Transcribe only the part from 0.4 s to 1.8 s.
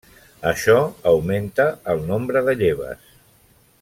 Això augmenta